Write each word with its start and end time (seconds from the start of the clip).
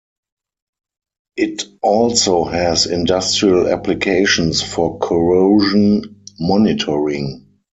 It 1.37 1.61
also 1.83 2.45
has 2.45 2.87
industrial 2.87 3.67
applications 3.67 4.63
for 4.63 4.97
Corrosion 4.97 6.23
Monitoring. 6.39 7.45